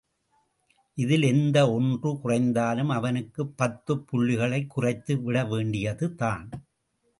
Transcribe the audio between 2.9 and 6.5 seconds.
அவனுக்குப் பத்துப் புள்ளிகளைக் குறைத்து விடவேண்டியதுதான்.